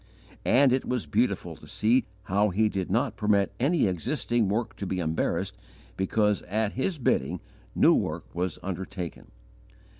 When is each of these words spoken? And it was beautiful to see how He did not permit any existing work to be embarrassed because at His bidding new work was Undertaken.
And 0.47 0.73
it 0.73 0.83
was 0.83 1.05
beautiful 1.05 1.55
to 1.55 1.67
see 1.67 2.05
how 2.23 2.49
He 2.49 2.69
did 2.69 2.89
not 2.89 3.15
permit 3.15 3.51
any 3.59 3.85
existing 3.85 4.49
work 4.49 4.75
to 4.77 4.87
be 4.87 4.97
embarrassed 4.99 5.55
because 5.95 6.41
at 6.47 6.71
His 6.73 6.97
bidding 6.97 7.39
new 7.75 7.93
work 7.93 8.25
was 8.33 8.57
Undertaken. 8.63 9.27